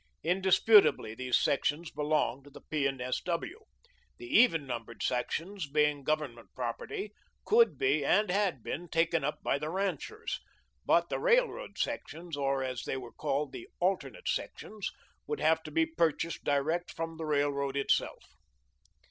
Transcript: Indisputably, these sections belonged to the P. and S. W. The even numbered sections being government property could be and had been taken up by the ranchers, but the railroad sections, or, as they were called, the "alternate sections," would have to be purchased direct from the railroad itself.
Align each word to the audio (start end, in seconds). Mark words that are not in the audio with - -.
Indisputably, 0.23 1.13
these 1.13 1.37
sections 1.39 1.91
belonged 1.91 2.45
to 2.45 2.49
the 2.49 2.61
P. 2.61 2.87
and 2.87 2.99
S. 2.99 3.21
W. 3.23 3.59
The 4.17 4.25
even 4.25 4.65
numbered 4.65 5.03
sections 5.03 5.69
being 5.69 6.03
government 6.03 6.49
property 6.55 7.13
could 7.45 7.77
be 7.77 8.03
and 8.03 8.31
had 8.31 8.63
been 8.63 8.87
taken 8.89 9.23
up 9.23 9.43
by 9.43 9.59
the 9.59 9.69
ranchers, 9.69 10.39
but 10.87 11.09
the 11.09 11.19
railroad 11.19 11.77
sections, 11.77 12.35
or, 12.35 12.63
as 12.63 12.81
they 12.81 12.97
were 12.97 13.13
called, 13.13 13.51
the 13.51 13.67
"alternate 13.79 14.27
sections," 14.27 14.91
would 15.27 15.39
have 15.39 15.61
to 15.61 15.69
be 15.69 15.85
purchased 15.85 16.43
direct 16.43 16.89
from 16.89 17.17
the 17.17 17.25
railroad 17.27 17.77
itself. 17.77 18.25